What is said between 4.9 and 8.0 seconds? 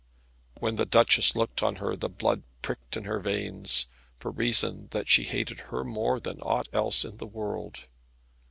she hated her more than aught else in the world.